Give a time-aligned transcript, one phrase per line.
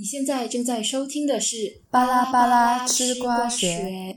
[0.00, 1.56] 你现在正在收听的是
[1.90, 4.16] 《巴拉巴拉吃瓜学》。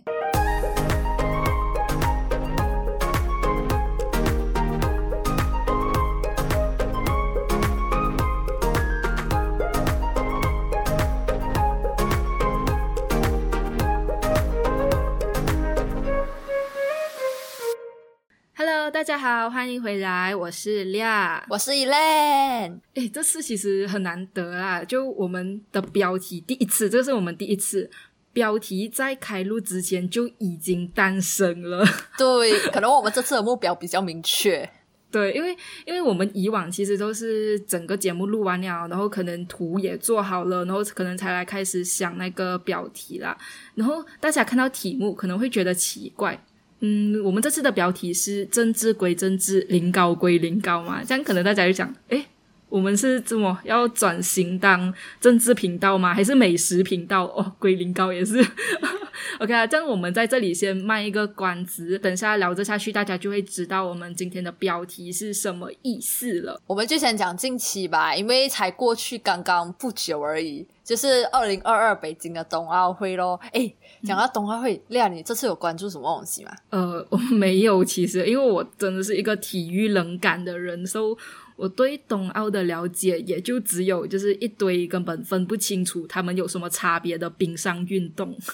[19.01, 21.43] 大家好，欢迎回来，我是亮。
[21.49, 27.89] 我是 Elaine，诶，这次其实很难得啊，就我们的标题第一次，这是我们第一次
[28.31, 31.83] 标题在开录之前就已经诞生了。
[32.15, 34.69] 对，可能我们这次的目标比较明确。
[35.09, 35.57] 对，因为
[35.87, 43.35] 因为我们以往其实都是整个节目录完了，然后可能图也做好了，然后可能才来开始想那个标题啦。
[43.73, 46.39] 然后大家看到题目可能会觉得奇怪，
[46.81, 52.25] 嗯，我们这次的标题是“政治归政治，临高归临高”嘛，这样可能大家就想，诶，
[52.69, 56.13] 我们是怎么要转型当政治频道吗？
[56.13, 57.25] 还是美食频道？
[57.37, 58.43] 哦，归临高也是。
[59.39, 66.59] OK 啊，这样我们在这里先卖一个关子，等下聊着下去，大家就会知道我们今天的标题是什么意思了。
[66.65, 73.39] 我们就先讲近期吧，因为才过去刚刚不久而已，就是二零二二北京的冬奥会咯。
[73.53, 73.71] 哎，
[74.03, 76.51] 讲到冬奥会，亮，你这次有关注什么东西吗？
[76.69, 81.17] 呃， 我没有，其实因为我真的是一个体育冷感的人，所以
[81.55, 88.35] 我对冬奥的了解也就只有就是一堆根本分不清楚他们有什么差别的冰上运动。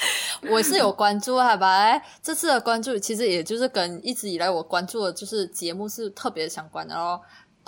[0.48, 2.00] 我是有关注，好吧？
[2.22, 7.20] 这次的关注其实也就是跟一直以来我关注的就是节目是特别相关的咯。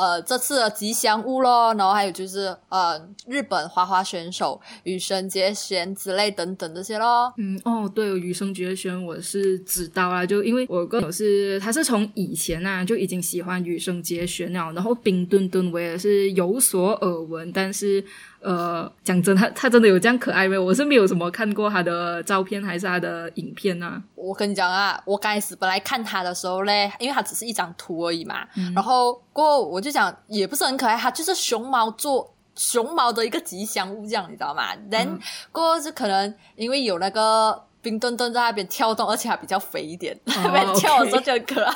[0.03, 7.33] 呃，这次的吉祥物咯，然后还有就是呃，日本花花选手羽生结弦之类等等这些咯。
[7.39, 18.05] 嗯，哦，对，羽生结弦我是知道啊，就因为我个人是他是从以前啊就已经喜欢羽生结弦了，然后冰墩墩我也是有所耳闻，但是
[18.43, 20.59] 呃，讲真，他他真的有这样可爱没？
[20.59, 24.03] 我是没有什么看过他的照片还是他的影片啊。
[24.17, 35.19] 我跟你讲啊，我刚开始本来看他的时候嘞，因为他只是一张图而已嘛，然后过后我就讲也不是很可爱，他就是熊猫做熊猫的一个吉祥物这样，你知道吗？then
[35.53, 41.75] 过后是可能因为有那个冰墩墩在那边跳动，而且还比较肥一点， 那边跳的时候就很可爱。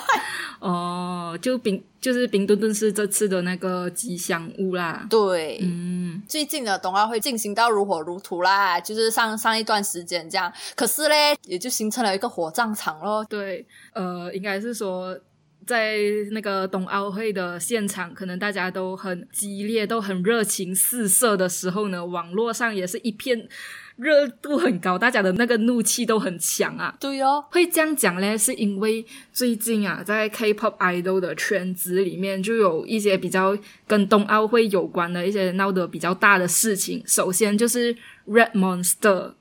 [0.60, 5.06] 哦，就冰就是冰墩墩是这次的那个吉祥物啦。
[5.10, 13.22] 对，嗯，最近的冬奥会进行到如火如荼啦，就是上上一段时间这样，可是嘞，也就形成了一个火葬场咯。
[13.28, 15.18] 对，呃，应该是说。
[15.66, 15.96] 在
[16.30, 23.48] 那个冬奥会的现场，可能大家都很激烈，都很热情四射的时候呢，网络上也是一片
[23.96, 26.94] 热度很高，大家的那个怒气都很强啊。
[27.00, 33.56] 对哦，会这样讲嘞，是因为最近啊，在 K-pop idol 的圈子里面，就有一些比较
[33.86, 37.02] 跟冬奥会有关的一些闹得比较大的事情。
[37.06, 37.94] 首先就是
[38.26, 39.32] Red Monster。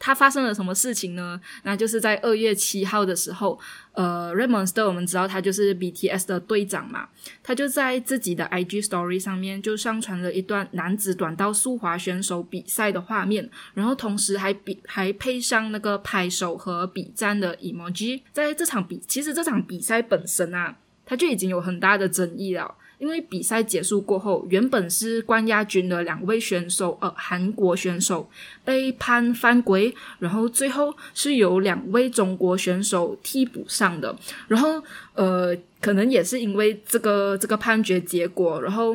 [0.00, 1.38] 他发生了什么事情呢？
[1.62, 3.60] 那就是在二月七号的时候，
[3.92, 7.06] 呃，Red Monster 我们知道他就是 BTS 的队长嘛，
[7.42, 18.22] 他就在自己的 IG Story 上面就上传了一段男子短道速滑选手比赛的画面，然后同时还比还配上那个拍手和比赞的 emoji。
[18.32, 20.74] 在这场比，其实这场比赛本身啊，
[21.04, 22.74] 他就已经有很大的争议了。
[23.00, 28.28] 因为比赛结束过后，原本是冠亚军的两位选手，呃，韩国选手
[28.62, 34.14] 被判犯规，然后最后是由两位中国选手替补上的。
[34.48, 34.82] 然后，
[35.14, 38.94] 呃，可能也是因为这个这个判决结果，然后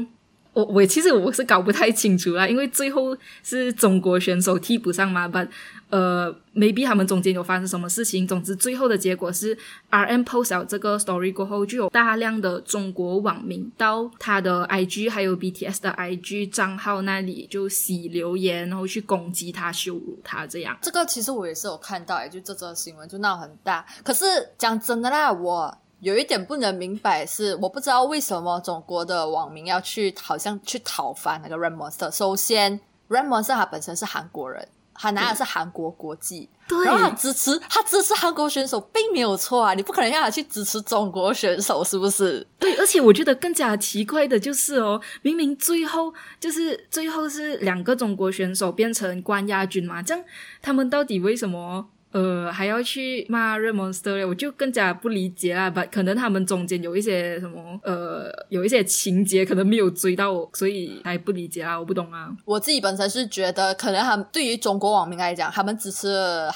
[0.56, 5.48] 我我其实我是搞不太清楚啦，因为最后是中国选手替补上嘛，但
[5.90, 8.26] 呃，maybe 他们中间有发生什么事情。
[8.26, 9.56] 总之，最后的结果是
[9.90, 20.78] ，R M post 了这个 story 过后，就有大量的中国网民到他的 I G 还有 B T S 的 I G 账号那里就洗留言，然后去攻击他、羞辱他这样。
[20.82, 23.86] 这个其实我也是有看到，就这则新闻就闹很大。
[24.04, 24.26] 可是
[24.58, 32.12] 讲真的啦，我有一点不能明白，是我不知道为什么中国的网民要去好像去讨伐那个 Red Monster。
[32.12, 32.80] 首先
[33.10, 34.68] ，Red Monster 他本身是韩国人。
[34.98, 39.74] 他拿的是韩国国籍，对，然后他支持他支持韩国选手，并没有错啊！
[39.74, 42.48] 你不可能让他去支持中国选手，是不是？
[42.58, 50.24] 对，而且我觉得更加奇怪的就是哦，明明最后就是最后是两个中国选手变成冠亚军嘛，这样
[50.62, 51.90] 他们到底为什么？
[52.16, 55.70] 呃，还要去骂 Red Monster 我就更加不理解啦。
[55.70, 62.30] 不，可能他们中间有一些什么，呃，有一些情节可能没有追到我，所以还不理解啊，我不懂啊。
[62.46, 66.08] 我自己本身是觉得，可能他们对于中国网民来讲，他们支持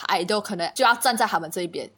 [0.08, 1.90] idol 可能就要站在他们这一边。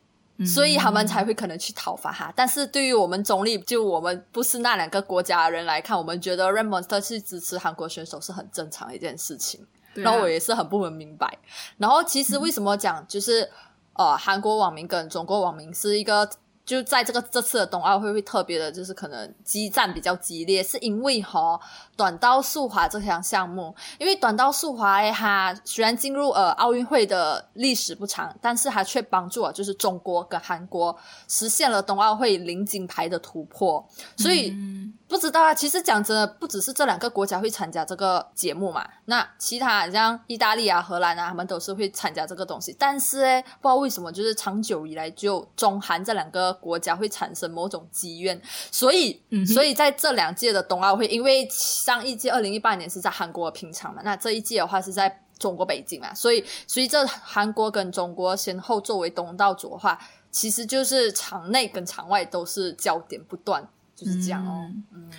[0.44, 2.34] 所以他们才会可能去讨伐他。
[2.36, 9.60] 但是对于我们中立，就我们不是那两个国家的人来看，我们觉得 Red Monster 去支持韩国选手是很正常的一件事情。
[9.94, 11.38] 然后我也是很不能明白。
[11.78, 13.50] 然后其实为什么讲就是
[13.94, 16.30] 呃，韩国网民跟中国网民是一个。
[16.64, 21.60] 就在这个这次的冬奥会会特别的，就是可能激战比较激烈，是因为哈
[22.02, 33.86] 短道速滑这项项目，因为短道速滑它虽然进入呃奥运会的历史不长，但是它却帮助了就是中国跟韩国实现了冬奥会零金牌的突破，
[34.18, 34.56] 所以
[35.08, 46.52] 不知道啊，其实讲真的，不只是这两个国家会参加这个节目嘛，那其他像意大利啊、荷兰啊，他们都是会参加这个东西，但是诶，不知道为什么，就是长久以来就中韩这两个。
[46.62, 48.40] 国家会产生某种积怨，
[48.72, 51.46] 所以，所以在这两届的冬奥会，因为
[51.92, 60.00] 上一季二零一八年是在韩国平昌嘛，那这一季的话是在中国北京嘛，所以，所以这韩国跟中国先后作为东道主的话，
[60.32, 64.72] 其实就是场内跟场外都是焦点不断，就是这样哦。
[64.94, 65.10] 嗯，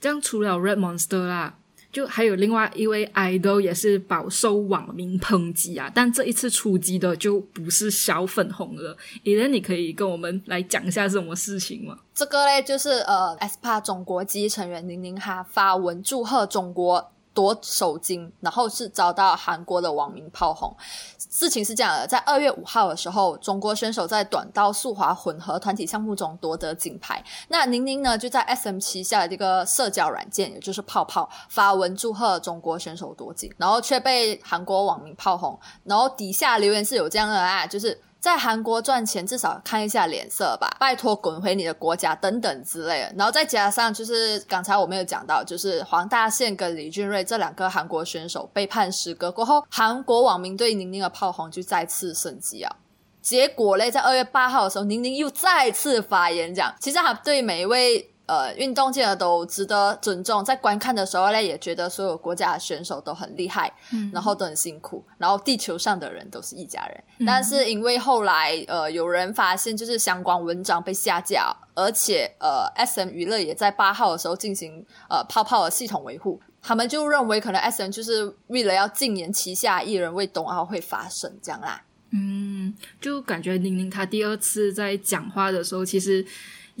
[0.00, 1.54] 这样除了 Red Monster 啦。
[1.92, 8.96] 就还有另外一位 idol 也是饱受网民抨击啊，但这一次出击的就不是小粉红了。
[9.22, 11.98] 伊莲，你可以跟我们来讲一下什么事情吗？
[12.14, 17.10] 这个嘞，就是呃 s p a 总国籍成员宁宁哈发文祝贺中国。
[17.40, 20.76] 夺首金，然后是遭到韩国的网民炮轰。
[21.16, 27.24] 事情是这样的，在二月五号的时候，中国选手在短道速滑混合团体项目中夺得金牌。
[27.48, 35.58] 那宁宁呢，就在 SM 旗下的这个社交软件，也就是泡泡发文祝贺中国选手夺金，然后却被韩国网民炮轰。
[35.84, 37.98] 然后底下留言是有这样的啊，就是。
[38.20, 43.14] 在韩国赚钱，至少看一下脸色吧，拜托滚回你的国家等等之类的。
[43.16, 52.76] 然后再加上，就是刚才我们有讲到，就是黄大宪跟李俊瑞这两个韩国选手被判失格过后，韩国网民对宁宁的炮轰就再次升级啊。
[53.22, 58.06] 结果嘞，在二月八号的时候，宁宁又再次发言讲，其实他对每一位。
[58.30, 67.04] 呃，运动界的都值得尊重，在观看的时候呢，也觉得所有国家的选手都很厉害，嗯，然后都很辛苦，然后地球上的人都是一家人。
[67.26, 81.82] 但是因为后来呃，有人发现就是相关文章被下架，而且呃，S M 娱乐也在八号的时候进行呃泡泡的系统维护，他们就认为可能 S M 就是为了要禁言旗下艺人为冬奥会发声这样啦。
[82.12, 86.24] 嗯，就感觉宁宁她第二次在讲话的时候，其实。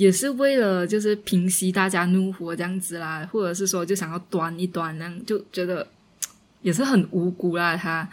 [0.00, 5.86] 也是为了就是平息大家怒火这样子啦，或者是说就想要端一端那样，就觉得
[6.62, 7.76] 也是很无辜啦。
[7.76, 8.08] 他，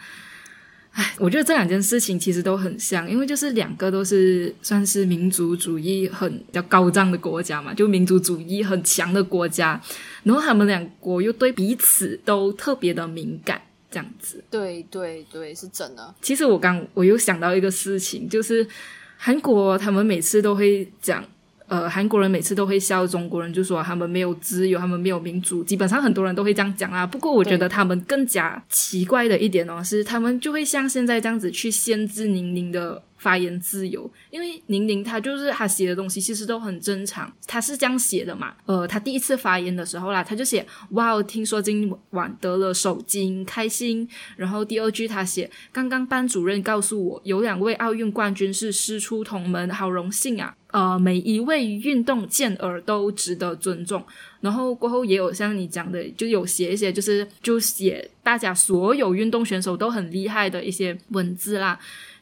[0.92, 9.80] 唉，我觉得这两件事情其实都很像，因为就是两个都是算是民族主义很比较高涨的国家嘛，就民族主义很强的国家，
[10.24, 14.44] 然后他们两国又对彼此都特别的敏感，这样子。
[14.50, 16.14] 对对对，是真的。
[16.20, 18.68] 其实我刚我又想到一个事情，就是
[19.16, 21.24] 韩国他们每次都会讲。
[21.68, 25.62] 呃，韩国人每次都会笑中国人，就说他们没有自由，他们没有民主。
[25.62, 27.06] 基本上很多人都会这样讲啊。
[27.06, 33.02] 不过我觉得他们更加奇怪的一点哦，是他们就会像现在这样子去限制宁宁的。
[33.18, 38.54] 发言自由，因为宁宁她就是她写的东西其实都很正常，她是这样写的嘛。
[38.64, 44.08] 呃，她第一次发言的时候啦，她就写哇，听说今晚得了首金，开心。
[44.36, 50.54] 然后第二句她写，刚刚班主任告诉我，有两位奥运冠军是师出同门，好荣幸啊。
[50.70, 54.04] 呃，每一位运动健儿都值得尊重。
[54.42, 61.78] 然后过后也有像你讲的，就有写一些就是就写大家所有运动选手都很厉害的一些文字啦。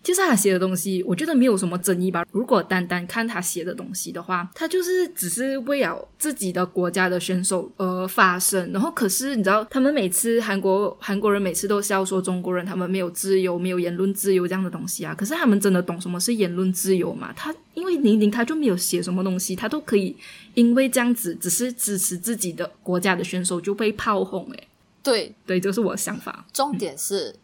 [0.06, 2.25] 其实他写的东西，我觉得没有什么争议吧。
[2.30, 8.70] 如果单单看他写的东西的话，他就是只是为了自己的国家的选手而发声。
[8.72, 15.12] 然后，可是你知道，他们每次韩国韩国人每次都笑说中国人他们没有自由，没有言论自由这样的东西啊。
[15.12, 17.32] 可是他们真的懂什么是言论自由吗？
[17.36, 20.16] 他因为宁宁他就没有写什么东西，他都可以
[20.54, 24.48] 因为这样子只是支持自己的国家的选手就被炮轰。
[24.52, 24.68] 诶，
[25.02, 26.46] 对对，就是我的想法。
[26.52, 27.34] 重点是。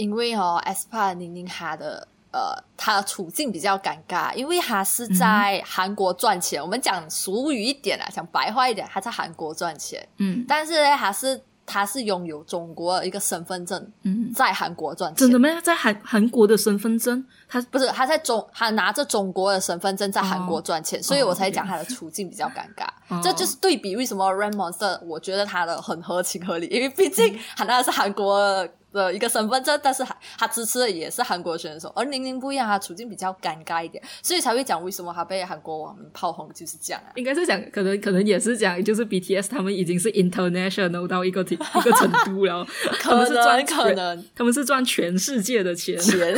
[0.00, 6.62] 因为哦 s p a 宁宁哈的呃，他的处境比较尴尬，因为他是在韩国赚钱。
[6.62, 10.08] 我们讲俗语一点啊，讲白话一点，他在韩国赚钱。
[10.18, 15.16] 嗯，但是呢，他是他是拥有中国一个身份证，嗯，在韩国赚钱。
[15.18, 15.60] 真的吗？
[15.60, 23.20] 在韩韩国的身份证，他不是他在中，他拿着中国的身份证在韩国赚钱，所以我才讲他的处境比较尴尬。
[23.22, 28.66] 这就是对比为什么 Raymond 我觉得他的很合情合理，因为毕竟他那是韩国。
[28.92, 37.12] 的一个身份证，但是他他支持的也是韩国选手，而宁宁不一样，他处境比较尴尬一点，所以才会讲为什么他被韩国网民炮轰，就是这样啊。
[37.14, 42.66] 应该是讲，可能可能也是讲，就是 BTS 他们已经是 international 到一个一个程度了，
[43.00, 44.24] 可能赚可能。
[44.34, 45.98] 他们是赚全世界的钱。
[45.98, 46.36] 钱。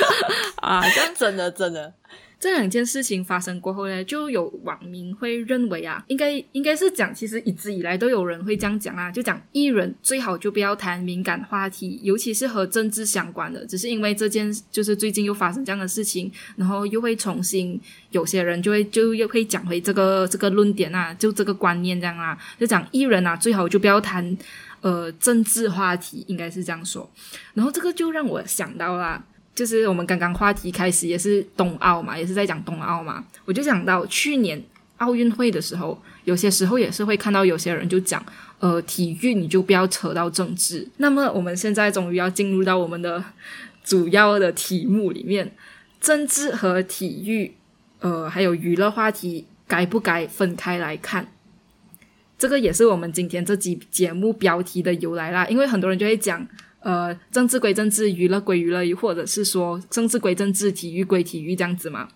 [0.60, 0.82] 啊，
[1.16, 1.92] 真的真的。
[2.40, 13.66] 这两件事情发生过后呢，就有网民会认为啊，应该应该是讲，其实一直以来都有人会这样讲啊，就讲艺人最好就不要谈敏感话题，尤其是和政治相关的。
[13.66, 17.78] 只是因为这件就是最近又发生这样的事情，然后又会重新
[18.10, 24.34] 有些人就会就又会讲回这个这个论点啊，就这个观念这样啊，就讲艺人啊最好就不要谈
[24.80, 27.06] 呃政治话题，应该是这样说。
[27.52, 29.22] 然后这个就让我想到啦。
[29.54, 34.62] 就是我们刚刚话题开始也是冬奥嘛，也是在讲冬奥嘛，我就想到去年
[34.98, 38.24] 奥运会的时候，有些时候也是会看到有些人就讲，
[38.60, 40.88] 呃，体育你就不要扯到政治。
[40.96, 43.22] 那么我们现在终于要进入到我们的
[43.84, 45.52] 主要的题目里面，
[46.00, 47.52] 政治和体育，
[47.98, 51.26] 呃，还有娱乐话题该不该分开来看？
[52.38, 56.46] 这个也是我们今天这集节目标题的由来啦，因为很多人就会讲。
[56.80, 62.08] 呃，政治归政治，娱乐归娱乐，或者是说政治归政治，体育归体育这样子嘛。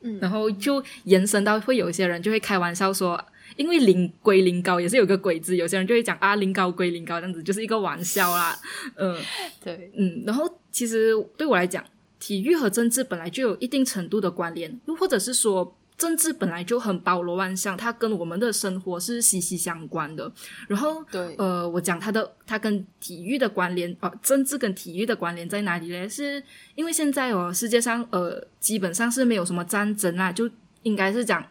[0.00, 3.22] 嗯，然后就延伸到会有一些人就会开玩笑说，
[3.56, 8.58] 因为零归零高也是有个鬼字，有些人就会讲啊，零高归零高这样子，就是一个玩笑啦。
[8.96, 9.16] 嗯，
[9.62, 11.84] 对，嗯，然后其实对我来讲，
[12.18, 15.76] 体育和政治本来就有一定程度的关联，又或者是说。
[16.02, 20.28] 政治本来就很包罗万象，它跟我们的生活是息息相关的。
[20.66, 26.08] 然后，对，呃，我讲它的，它跟体育的关联，呃，政治跟体育的关联在哪里呢？
[26.08, 26.42] 是
[26.74, 30.50] 因为现在哦，世界上呃，基本上是没有什么战争啦，就
[30.82, 31.46] 应该是讲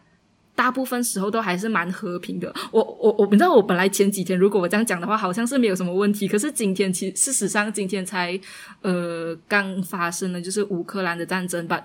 [0.54, 2.54] 大部分时候都还是蛮和平的。
[2.70, 6.28] 我我我，你知道，我本来前几天如果我这样讲的话，好像是没有什么问题。
[6.28, 8.38] 可是今天，其事实上今天才
[8.82, 11.82] 呃刚发生了，就是乌克兰的战争吧。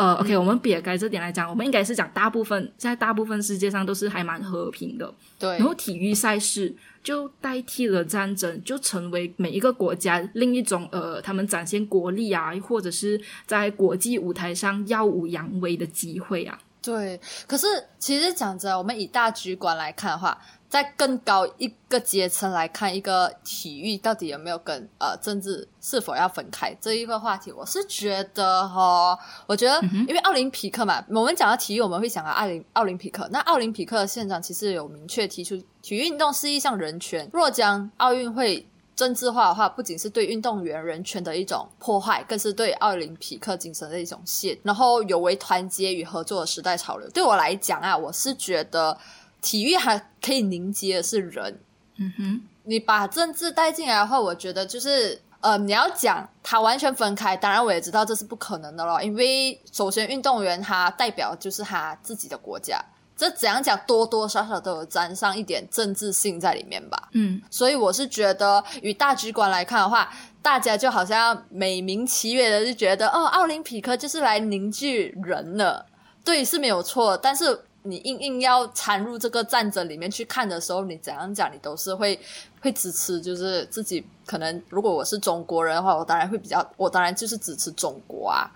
[0.00, 5.12] 呃，OK，我们撇开这点来讲，我们应该是讲大部分在大部分世界上都是还蛮和平的。
[5.38, 16.58] 对，然后体育赛事就代替了战争，就成为每一个国家另一种呃，他们展现国力啊，或者是在国际舞台上耀武扬威的机会啊。
[16.80, 17.66] 对，可是
[17.98, 20.40] 其实讲着，我们以大局观来看的话。
[20.70, 33.28] 在更高一个阶层来看，一个体育到底有没有跟呃政治是否要分开这一个话题，我是觉得哈，我觉得因为奥林匹克嘛，我们讲到体育，我们会想到奥林奥林匹克。
[33.32, 37.28] 那奥林匹克的现场其实有明确提出，体育运动是一项人权。
[37.32, 44.56] 若将奥运会政治化的话，不仅是对运动员人权的一种破坏，更是对奥林匹克精神的一种亵。
[44.62, 47.10] 然后有违团结与合作的时代潮流。
[47.10, 48.96] 对我来讲啊，我是觉得。
[49.40, 51.60] 体育还可以凝结的是人，
[51.96, 62.78] 嗯哼，你把政治带进来的话，我觉得就是呃，你要讲它完全分开，当然我也知道这是不可能的了，因为首先运动员他代表就是他自己的国家，
[63.16, 75.86] 这怎样讲多多少少都有沾上一点政治性在里面吧，嗯，所以我是觉得与大局观来看的话，大家就好像美名其曰的就觉得哦，奥林匹克就是来凝聚人的，
[76.22, 77.62] 对是没有错，但是。
[77.82, 82.18] 你硬硬要掺入这个战争里面去看的时候，你怎样讲，你都是会
[82.60, 88.50] 会支持，就是自己可能如果我是中国人的话，我当然会比较，我当然就是支持中国啊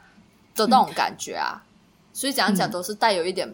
[0.55, 1.63] 的那种感觉啊。
[2.13, 3.53] 所以怎样讲都是带有一点，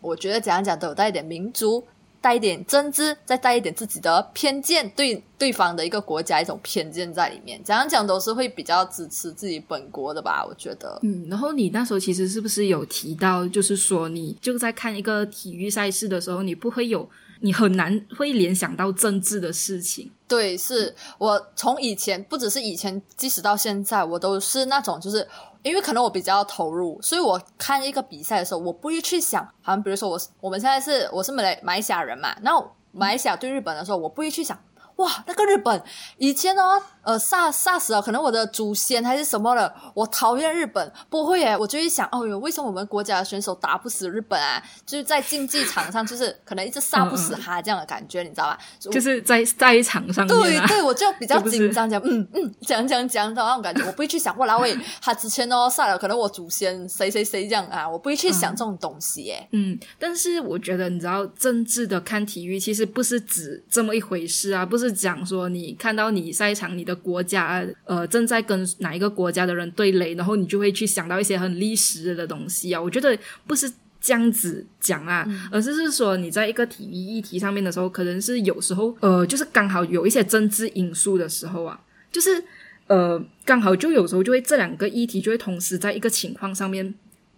[0.00, 1.84] 我觉得怎样讲都有带一点民族。
[2.24, 7.62] 带一点真知，再带一点自己的偏见，对对方的一个国家一种偏见在里面。
[7.62, 10.42] 讲样讲都是会比较支持自己本国的吧？
[10.42, 10.98] 我觉得。
[11.02, 17.06] 嗯，然后你那时候其实是不是有提到，就是说你就在看一个体育赛事的时候，你不会有，
[17.44, 20.10] 你很难会联想到政治的事情。
[20.26, 25.28] 对，是我从以前不只是以前，即使到现在，我都是那种就是。
[25.64, 32.52] 因为可能我比较投入，所以我看一个比赛的时候，我不会去想，好像比如说我我们现在是我是马来马来西亚人嘛，那
[32.92, 34.58] 马来西亚对日本的时候，我不会去想。
[34.96, 35.82] 哇，那个日本
[36.18, 36.62] 以前呢，
[37.02, 39.74] 呃，杀杀死了可能我的祖先还是什么的。
[39.92, 44.62] 我讨厌日本，不会耶，我就会想，哦哟，为什么我们国家的选手打不死日本啊？
[44.86, 48.58] 就是在竞技场上，就是可能一直杀不死他这样的感觉，你知道吧？
[48.78, 59.48] 就是在在场上，对对，我就比较紧张，讲嗯嗯，讲讲讲的那种感觉，我不会去想，哇，那位他之前哦杀了可能我祖先谁谁谁这样啊，我不会去想这种东西耶。
[59.50, 64.83] 嗯，但是我觉得你知道，政治的看体育其实不是指这么一回事啊，不是。
[64.84, 72.80] 是讲说你看到你赛场，你的国家呃正在跟哪一个国家的人对垒，然后你就会去想到一些很历史的东西啊。
[72.80, 81.80] 我觉得不是这样子讲啊，而是是说你在一个体育议题上面的时候，可能是有时候呃就是刚好有一些政治因素的时候啊，
[82.12, 82.44] 就是
[82.86, 86.94] 呃刚好就有时候就会这两个议题就会同时在一个情况上面。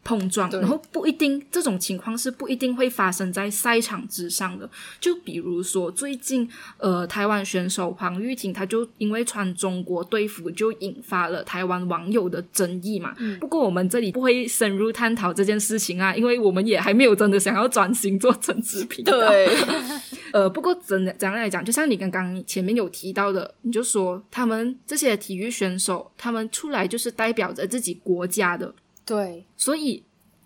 [0.07, 4.71] 碰撞，然后不一定这种情况是不一定会发生在赛场之上的。
[5.01, 6.49] 就比如说最近，
[6.79, 13.17] 呃，台湾选手黄玉婷，她就因为穿中国队服，就引发了台湾网友的争议嘛。
[13.41, 19.19] 不过我们这里不会深入探讨这件事情啊，因为我们也还没有真的想要转型做政治频道。
[19.19, 19.49] 对，
[20.33, 28.73] 呃，不过真的怎样来讲，就像你刚刚前面有提到的，你就说他们这些体育选手，他们出来就是代表着自己国家的。
[29.07, 30.03] 对，所以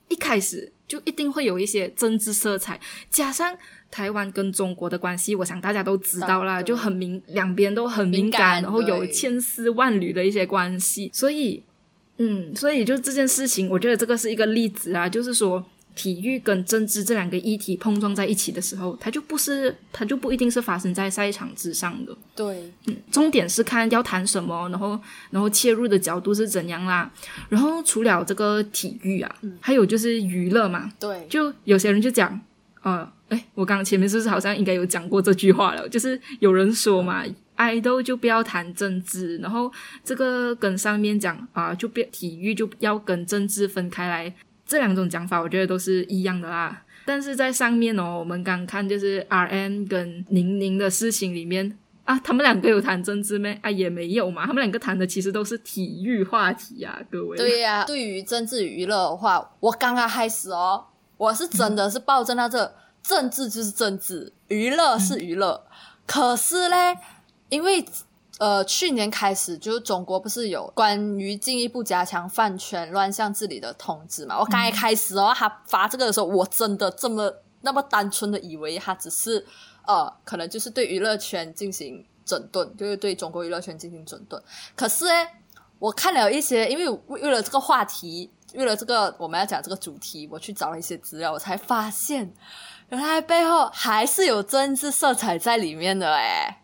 [0.09, 2.79] 一开始就一定会有一些政治色彩，
[3.11, 3.57] 加上
[3.91, 11.65] 台湾跟中国的关系，我想大家都知道啦，就很敏，两边都很敏感，然后有千丝万缕的一些关系，所以，
[12.19, 15.65] 嗯，所以就这件事情，我觉得这个是一个例子啊，就是说。
[16.01, 22.17] 体育跟政治这两个议题碰撞在一起的时候，它就不是，它就不一定是发生在赛场之上的。
[22.35, 24.99] 对，嗯，重点是看要谈什么，然后，
[25.31, 27.13] 然后切入的角度是怎样啦。
[27.51, 30.91] 然后除了这个体育啊，还有就是娱乐嘛。
[30.99, 32.41] 对，就有些人就讲，
[32.81, 35.87] 呃，哎，我刚刚前面是不是好像应该有讲过这句话了？
[35.87, 37.23] 就是有人说嘛，
[37.57, 39.71] 爱豆就不要谈政治，然后
[40.03, 44.35] 这个跟上面讲啊，就别体育就要跟政治分开来。
[44.71, 46.81] 这两种讲法，我觉得都是一样的啦。
[47.05, 53.59] 但是在上面哦，我们刚看就是 R N 跟宁宁的事情里面啊，他们两个有谈政治没？
[53.63, 54.47] 啊，也没有嘛。
[54.47, 57.37] 他们两个谈的其实都是体育话题啊，各位。
[57.37, 60.85] 对呀，对于政治娱乐的话，我刚刚开始哦，
[61.17, 62.73] 我是真的是抱着那这
[63.03, 65.65] 政治就是政治，娱乐是娱乐。
[66.07, 66.97] 可是嘞，
[67.49, 67.85] 因为。
[68.41, 74.39] 呃，去年开始就是中国不是有关于进一步加强饭圈乱象治理的通知嘛？
[74.39, 77.31] 我刚一开始哦，他发这个的时候，我真的这么
[77.61, 79.45] 那么单纯的以为他只是
[79.87, 84.43] 呃，可能就是对娱乐圈进行整顿，就是对中国娱乐圈进行整顿。
[84.75, 85.13] 可是呢，
[85.79, 92.33] 我看了一些，因为为了这个话题，为了这个我们要讲这个主题，我去找了一些资料，我才发现
[92.89, 96.57] 原来背后还是有政治色彩在里面的诶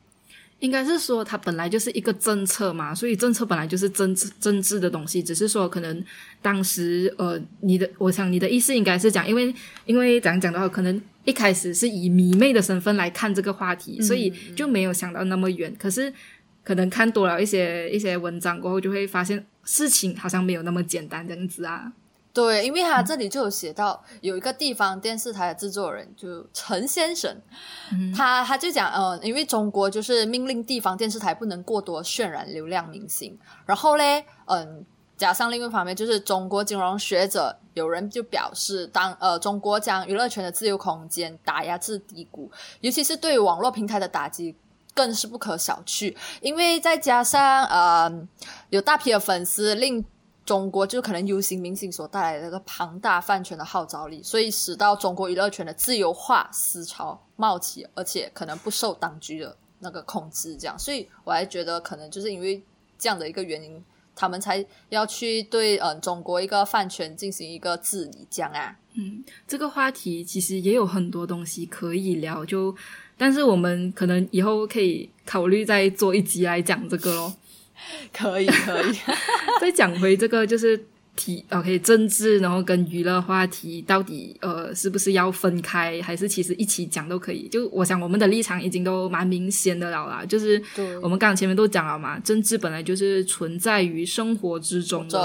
[0.61, 6.05] 应该是说，它本来就是一个政策嘛，所以政策本来就是政治政治的东西，只是说可能
[6.41, 15.75] 当时呃，你的，我想你的意思应该是讲，因为因为怎样讲的话，可能一开始是以迷妹的身份来看这个话题，所以就没有想到那么远。
[15.79, 16.11] 可是
[16.65, 21.93] 可能看多了一些一些文章过后，就会发现事情好像没有那么简单这样子啊。
[22.37, 27.35] 对，因为他这里就有写到，有一个地方电视台的制作人，就陈先生，
[28.15, 34.85] 他他就讲，呃，因为中国就是命令地方电视台不能过多渲染流量明星，然后嘞，嗯，
[35.17, 44.55] 加上另一方面，就是中国金融学者有人就表示，当呃中国将娱乐圈的自由空间打压至低谷，尤其是对网络平台的打击
[44.93, 48.13] 更是不可小觑，因为再加上呃
[48.69, 50.05] 有大批的粉丝令。
[50.47, 60.57] 中国就可能 U 型明星所带来的那个庞大饭圈的号召力，所以使到中国娱乐圈的自由化思潮冒起，而且可能不受当局的那个控制。
[60.57, 62.63] 这样，所以我还觉得可能就是因为
[62.97, 68.25] 这样的一个原因，他们才要去对嗯中国一个饭圈进行一个治理。
[68.31, 72.73] 这样啊，嗯，这个话题其实也有很多东西可以聊，就
[73.19, 77.35] 但是我们可能以后可以考虑再做一集来讲这个咯。
[78.13, 78.97] 可以，可以。
[79.61, 80.79] 再讲回这个，就是
[81.15, 87.49] 体 OK 政治，然后跟娱乐话题到底呃是不是要分开，还是其实一起讲都可以？
[87.49, 90.63] 就我想我们的立场已经都蛮明显的了啦，就是
[91.01, 95.19] 我们刚刚前面都讲了嘛，政治本来就是存在于生活之中的，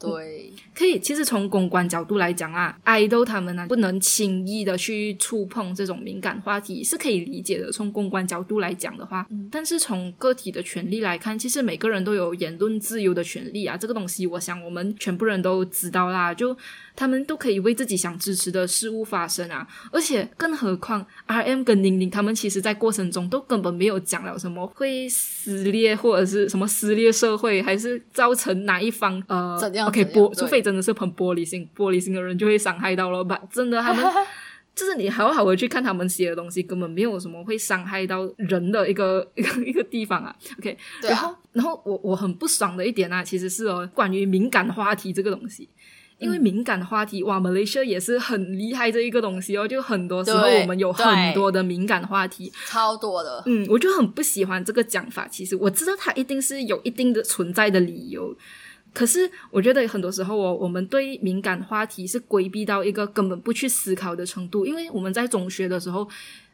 [0.00, 0.52] 对。
[0.74, 7.70] 可以，其实从公关角度来讲啊，爱豆他们呢不能轻易的去触碰这种敏感话题是可以理解的。
[7.70, 13.76] 从公关角度来讲的话，但是从个体的权利来看，其实每个人都有言论自由的权利啊。
[13.76, 16.32] 这个东西，我想我们全部人都知道啦。
[16.32, 16.56] 就
[16.96, 19.66] 他们都可以为自己想支持的事物发声啊。
[19.92, 33.40] 而且，更何况 R M 跟宁宁他们其实在过程中都根本没有讲了什么会撕裂或者是什么撕裂社会，还是造成哪一方呃怎样？OK，玻，除非真的是很玻璃心，玻璃心的人就会伤害到了吧？
[33.52, 34.04] 真的，他们
[34.72, 40.34] 就是你好好的去看他们写的东西，根本没有什么会伤害到人的一个一个 一个地方啊。
[40.58, 45.68] OK，然后然后我我很不爽的一点啊，其实是哦，关于敏感话题这个东西，
[46.18, 53.42] 因为敏感话题哇，Malaysia 也是很厉害这一个东西哦，就很多时候我们有很多的敏感话题，超多的。
[53.46, 55.26] 嗯，我就很不喜欢这个讲法。
[55.28, 58.34] 其实我知道它一定是有一定的存在的理由。
[58.92, 64.66] 可是，我觉得很多时候哦，我们对敏感话题是规避到一个根本不去思考的程度。
[64.66, 66.08] 因为我们在中学的时候，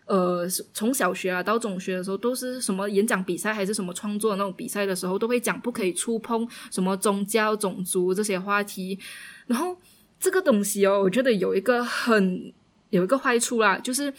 [0.04, 8.98] 呃，从小学啊到中学的时候，都是什么演讲比赛还是什么创作那种比赛的时候，都会讲不可以触碰什么宗教、种族这些话题。
[9.46, 9.76] 然后，
[10.20, 12.52] 这个东西哦，我觉得有一个很
[12.90, 14.12] 有一个坏处啦，就是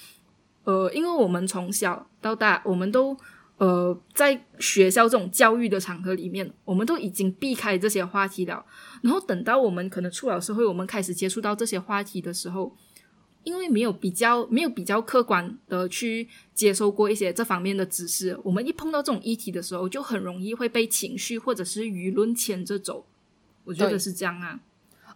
[0.63, 3.15] 呃，因为我们从小到大，我们都
[3.57, 8.65] 呃在学校这种教育的场合里面，我们都已经避开这些话题了。
[9.01, 12.75] 然后等到我们可能出了社会，我们开始接触到这些话题的时候，
[13.43, 23.05] 因为没有比较，没有比较客观的去接受过一些这方面的知识，我们一碰到这种议题的时候，就很容易会被情绪或者是舆论牵着走。
[23.63, 24.59] 我觉得是这样啊。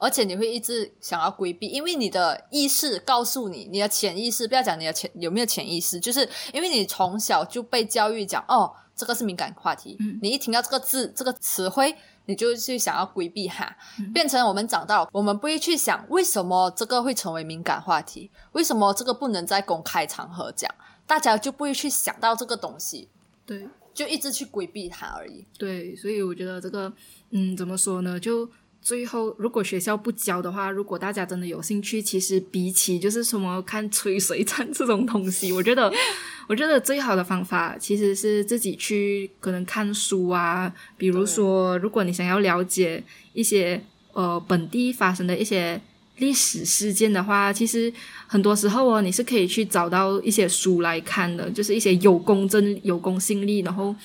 [0.01, 13.77] 而且你会一直想要规避，因为你的意识告诉你，你的潜意识不要讲你的潜有没有潜意识，就是因为你从小就被教育讲哦，这个是敏感话题，你一听到这个字这个词汇，你就去想要规避哈，
[14.11, 20.73] 变成我们长大，我们不会去想为什么这个会成为敏感话题，为什么这个不能在公开场合讲，
[21.05, 23.07] 大家就不会去想到这个东西，
[23.45, 25.45] 对，就一直去规避它而已。
[25.59, 26.91] 对，所以我觉得这个，
[27.29, 28.19] 嗯，怎么说呢？
[28.19, 28.49] 就
[28.83, 35.93] 最后，如果学校不教的话，如果大家真的有兴趣，其实比起就是什么看吹水战这种东西，我觉得，
[36.49, 40.73] 我觉得最好的方法其实是自己去可能看书啊。
[40.97, 43.79] 比如说，如果你想要了解一些
[44.13, 45.79] 呃本地发生的一些
[46.17, 47.93] 历史事件的话，其实
[48.25, 53.95] 很多时候哦，你是可以去找到一些书来看的，就是一些有公正、有公信力，然后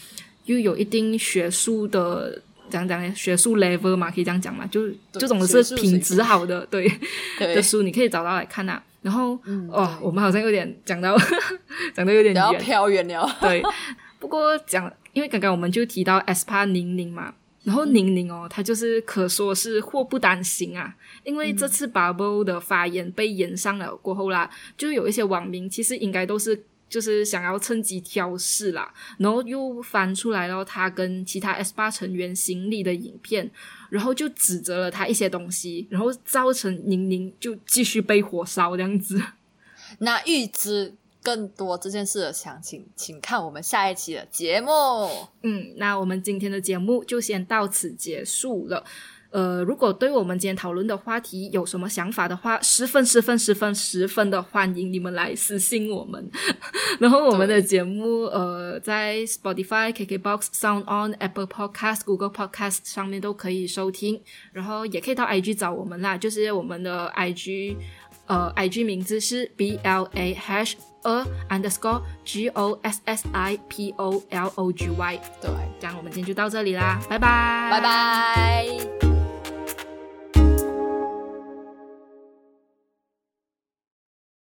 [0.44, 2.42] 又有一定学术的。
[2.70, 6.90] 讲讲学术 level 嘛，可以这样讲嘛，就这种是品质好的， 对
[7.38, 8.82] 的书，你可以找到来看呐。
[9.02, 9.38] 然后，
[9.70, 11.16] 哦，我们好像有点讲到
[11.94, 13.24] 讲的有点远，飘远了。
[13.40, 13.62] 对，
[14.18, 26.64] 不过讲，因为刚刚我们就提到 SPA 宁宁嘛，然后宁宁哦，他就是可说是祸不单行啊，因为这次 Bubble 的发言被延上了过后啦，就有一些网民其实应该都是。
[26.88, 33.50] 就是想要趁机挑事啦，然后又翻出来了他跟其他 S 八成员行李的影片，
[33.90, 39.20] 然后就指责了他一些东西，然后造成宁宁就继续被火烧这样子。
[39.98, 44.70] 那预知更多这件事的详情，请看我们下一期的节目。
[45.42, 48.84] 嗯，那我们今天的节目就先到此结束了。
[49.36, 56.30] 呃，如果对我们今天讨论的话题有什么想法的话，十分十分十分十分的欢迎你们来私信我们。
[56.98, 64.18] 然后我们的节目呃，在 Spotify、KKBox、Sound On、Apple Podcast、Google Podcast 上面都可以收听。
[64.54, 67.76] 然后也可以到 IG 找我们啦，就是我们的 IG
[68.28, 70.72] 呃 IG 名字是 B L A Hash
[71.02, 75.20] 二 Underscore G O S S I P O L O G Y。
[75.42, 79.15] 对，这样我们今天就到这里啦，拜拜，拜拜。